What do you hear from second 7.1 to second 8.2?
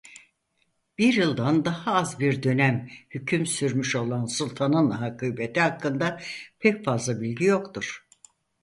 bilgi yoktur.